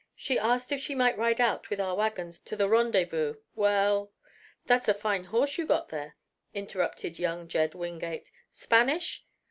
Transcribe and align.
She 0.15 0.39
asked 0.39 0.71
if 0.71 0.81
she 0.81 0.95
might 0.95 1.15
ride 1.15 1.39
out 1.39 1.69
with 1.69 1.79
our 1.79 1.93
wagons 1.95 2.39
to 2.45 2.55
the 2.55 2.67
rendezvous. 2.67 3.35
Well" 3.53 4.11
"That's 4.65 4.87
a 4.87 4.95
fine 4.95 5.25
horse 5.25 5.59
you 5.59 5.67
got 5.67 5.89
there," 5.89 6.17
interrupted 6.55 7.19
young 7.19 7.47
Jed 7.47 7.75
Wingate. 7.75 8.31
"Spanish?" 8.51 9.23